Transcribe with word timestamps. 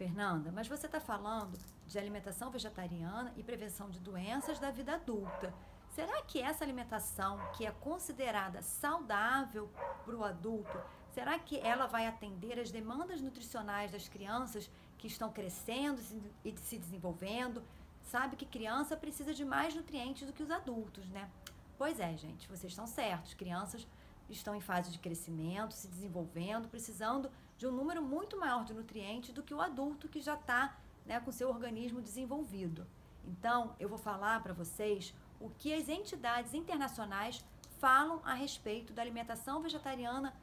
Fernanda, 0.00 0.50
mas 0.50 0.66
você 0.66 0.86
está 0.86 0.98
falando 0.98 1.58
de 1.86 1.98
alimentação 1.98 2.50
vegetariana 2.50 3.34
e 3.36 3.42
prevenção 3.42 3.90
de 3.90 4.00
doenças 4.00 4.58
da 4.58 4.70
vida 4.70 4.94
adulta. 4.94 5.52
Será 5.90 6.22
que 6.22 6.40
essa 6.40 6.64
alimentação, 6.64 7.38
que 7.54 7.66
é 7.66 7.70
considerada 7.70 8.62
saudável 8.62 9.68
para 10.02 10.16
o 10.16 10.24
adulto, 10.24 10.80
será 11.12 11.38
que 11.38 11.58
ela 11.58 11.86
vai 11.86 12.06
atender 12.06 12.58
as 12.58 12.70
demandas 12.70 13.20
nutricionais 13.20 13.92
das 13.92 14.08
crianças 14.08 14.70
que 14.96 15.06
estão 15.06 15.30
crescendo 15.30 16.00
e 16.42 16.56
se 16.56 16.78
desenvolvendo? 16.78 17.62
Sabe 18.00 18.36
que 18.36 18.46
criança 18.46 18.96
precisa 18.96 19.34
de 19.34 19.44
mais 19.44 19.74
nutrientes 19.74 20.26
do 20.26 20.32
que 20.32 20.42
os 20.42 20.50
adultos, 20.50 21.06
né? 21.10 21.28
Pois 21.76 22.00
é, 22.00 22.16
gente, 22.16 22.48
vocês 22.48 22.72
estão 22.72 22.86
certos. 22.86 23.34
Crianças 23.34 23.86
estão 24.30 24.54
em 24.54 24.60
fase 24.60 24.90
de 24.90 24.98
crescimento, 24.98 25.74
se 25.74 25.88
desenvolvendo, 25.88 26.68
precisando 26.68 27.30
de 27.58 27.66
um 27.66 27.72
número 27.72 28.02
muito 28.02 28.38
maior 28.38 28.64
de 28.64 28.72
nutrientes 28.72 29.32
do 29.32 29.42
que 29.42 29.52
o 29.52 29.60
adulto 29.60 30.08
que 30.08 30.20
já 30.20 30.34
está 30.34 30.76
né, 31.04 31.20
com 31.20 31.30
seu 31.30 31.48
organismo 31.48 32.00
desenvolvido. 32.00 32.86
Então, 33.24 33.74
eu 33.78 33.88
vou 33.88 33.98
falar 33.98 34.42
para 34.42 34.52
vocês 34.52 35.14
o 35.40 35.50
que 35.50 35.72
as 35.72 35.88
entidades 35.88 36.54
internacionais 36.54 37.44
falam 37.78 38.20
a 38.24 38.34
respeito 38.34 38.92
da 38.92 39.02
alimentação 39.02 39.60
vegetariana 39.60 40.34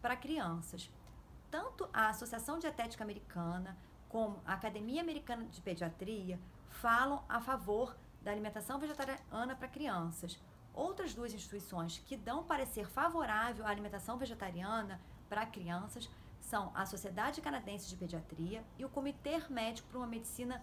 para 0.00 0.16
crianças. 0.16 0.90
Tanto 1.50 1.88
a 1.92 2.08
Associação 2.08 2.58
Dietética 2.58 3.04
Americana 3.04 3.76
como 4.08 4.40
a 4.44 4.54
Academia 4.54 5.00
Americana 5.00 5.44
de 5.46 5.60
Pediatria 5.60 6.38
falam 6.68 7.24
a 7.28 7.40
favor 7.40 7.96
da 8.22 8.30
alimentação 8.30 8.78
vegetariana 8.78 9.54
para 9.56 9.68
crianças. 9.68 10.38
Outras 10.74 11.14
duas 11.14 11.32
instituições 11.32 12.02
que 12.04 12.16
dão 12.16 12.42
parecer 12.42 12.88
favorável 12.88 13.64
à 13.64 13.68
alimentação 13.68 14.18
vegetariana 14.18 15.00
para 15.28 15.46
crianças 15.46 16.10
são 16.40 16.72
a 16.74 16.84
Sociedade 16.84 17.40
Canadense 17.40 17.88
de 17.88 17.96
Pediatria 17.96 18.64
e 18.76 18.84
o 18.84 18.88
Comitê 18.88 19.38
Médico 19.48 19.88
para 19.88 19.98
uma 19.98 20.06
Medicina 20.06 20.62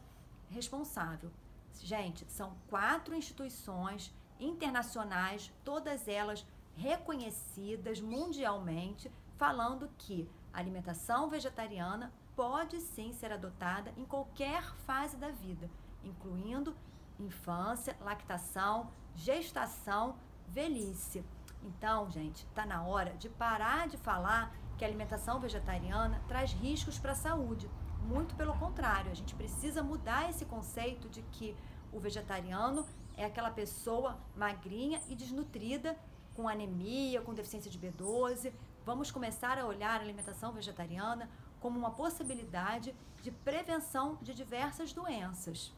Responsável. 0.49 1.31
Gente, 1.79 2.25
são 2.29 2.53
quatro 2.69 3.15
instituições 3.15 4.13
internacionais, 4.37 5.51
todas 5.63 6.07
elas 6.07 6.45
reconhecidas 6.75 8.01
mundialmente, 8.01 9.09
falando 9.37 9.89
que 9.97 10.29
a 10.53 10.59
alimentação 10.59 11.29
vegetariana 11.29 12.11
pode 12.35 12.79
sim 12.81 13.13
ser 13.13 13.31
adotada 13.31 13.93
em 13.95 14.05
qualquer 14.05 14.63
fase 14.85 15.15
da 15.15 15.29
vida, 15.29 15.69
incluindo 16.03 16.75
infância, 17.23 17.95
lactação, 18.01 18.91
gestação, 19.15 20.15
velhice. 20.47 21.23
Então, 21.63 22.09
gente, 22.09 22.45
está 22.45 22.65
na 22.65 22.83
hora 22.83 23.13
de 23.15 23.29
parar 23.29 23.87
de 23.87 23.97
falar 23.97 24.53
que 24.77 24.83
a 24.83 24.87
alimentação 24.87 25.39
vegetariana 25.39 26.21
traz 26.27 26.51
riscos 26.51 26.97
para 26.97 27.11
a 27.11 27.15
saúde. 27.15 27.69
Muito 28.03 28.35
pelo 28.35 28.57
contrário, 28.57 29.11
a 29.11 29.15
gente 29.15 29.35
precisa 29.35 29.83
mudar 29.83 30.29
esse 30.29 30.43
conceito 30.45 31.07
de 31.07 31.21
que 31.23 31.55
o 31.93 31.99
vegetariano 31.99 32.85
é 33.15 33.25
aquela 33.25 33.51
pessoa 33.51 34.17
magrinha 34.35 34.99
e 35.07 35.15
desnutrida, 35.15 35.95
com 36.35 36.47
anemia, 36.47 37.21
com 37.21 37.33
deficiência 37.33 37.69
de 37.69 37.77
B12. 37.77 38.51
Vamos 38.85 39.11
começar 39.11 39.59
a 39.59 39.65
olhar 39.65 39.99
a 39.99 40.03
alimentação 40.03 40.51
vegetariana 40.51 41.29
como 41.59 41.77
uma 41.77 41.91
possibilidade 41.91 42.95
de 43.21 43.29
prevenção 43.29 44.17
de 44.21 44.33
diversas 44.33 44.91
doenças. 44.91 45.71